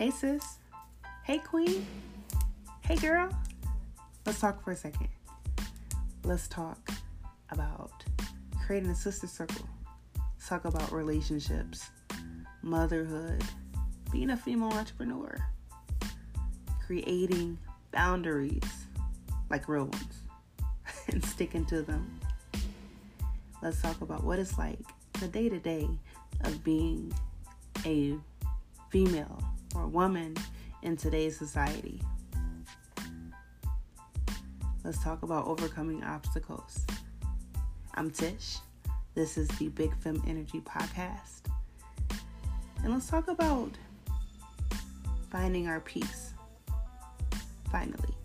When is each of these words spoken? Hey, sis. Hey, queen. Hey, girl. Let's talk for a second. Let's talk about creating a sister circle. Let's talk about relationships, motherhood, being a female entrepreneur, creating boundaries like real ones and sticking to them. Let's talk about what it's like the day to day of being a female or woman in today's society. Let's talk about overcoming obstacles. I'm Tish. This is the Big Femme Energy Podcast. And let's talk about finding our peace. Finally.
Hey, 0.00 0.10
sis. 0.10 0.56
Hey, 1.24 1.36
queen. 1.36 1.86
Hey, 2.80 2.96
girl. 2.96 3.28
Let's 4.24 4.40
talk 4.40 4.64
for 4.64 4.70
a 4.70 4.74
second. 4.74 5.10
Let's 6.24 6.48
talk 6.48 6.90
about 7.50 7.92
creating 8.64 8.88
a 8.88 8.94
sister 8.94 9.26
circle. 9.26 9.68
Let's 10.16 10.48
talk 10.48 10.64
about 10.64 10.90
relationships, 10.90 11.90
motherhood, 12.62 13.44
being 14.10 14.30
a 14.30 14.38
female 14.38 14.72
entrepreneur, 14.72 15.36
creating 16.86 17.58
boundaries 17.92 18.86
like 19.50 19.68
real 19.68 19.84
ones 19.84 20.22
and 21.08 21.22
sticking 21.22 21.66
to 21.66 21.82
them. 21.82 22.18
Let's 23.62 23.82
talk 23.82 24.00
about 24.00 24.24
what 24.24 24.38
it's 24.38 24.56
like 24.56 24.78
the 25.20 25.28
day 25.28 25.50
to 25.50 25.58
day 25.58 25.86
of 26.44 26.64
being 26.64 27.12
a 27.84 28.14
female 28.88 29.49
or 29.74 29.86
woman 29.86 30.36
in 30.82 30.96
today's 30.96 31.36
society. 31.36 32.00
Let's 34.84 35.02
talk 35.02 35.22
about 35.22 35.46
overcoming 35.46 36.02
obstacles. 36.04 36.86
I'm 37.94 38.10
Tish. 38.10 38.56
This 39.14 39.36
is 39.36 39.48
the 39.58 39.68
Big 39.68 39.94
Femme 39.98 40.22
Energy 40.26 40.60
Podcast. 40.60 41.42
And 42.82 42.92
let's 42.92 43.08
talk 43.08 43.28
about 43.28 43.72
finding 45.30 45.68
our 45.68 45.80
peace. 45.80 46.32
Finally. 47.70 48.19